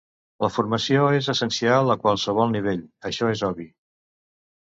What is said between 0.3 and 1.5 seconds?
La formació és